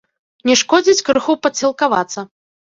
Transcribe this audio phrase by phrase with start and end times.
[0.49, 2.29] Не шкодзіць крыху падсілкавацца.